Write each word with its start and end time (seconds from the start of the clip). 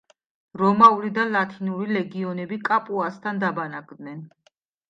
რომაული 0.61 1.11
და 1.17 1.25
ლათინური 1.35 1.97
ლეგიონები 1.97 2.59
კაპუასთან 2.71 3.43
დაბანაკდნენ. 3.45 4.29